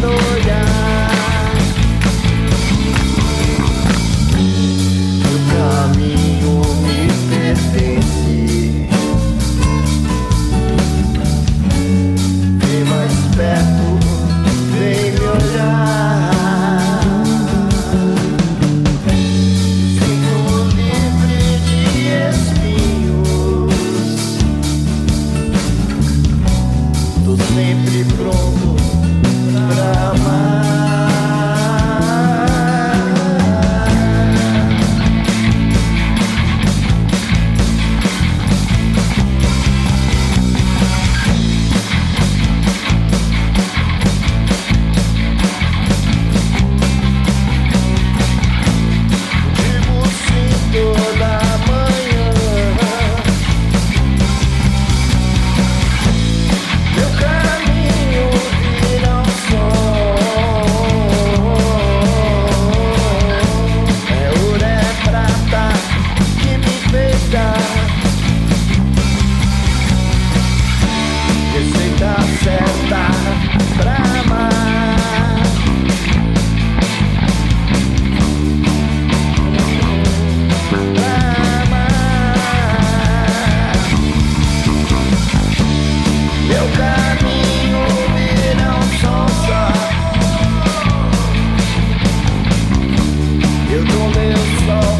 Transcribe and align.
the 0.00 0.08
world. 0.08 0.39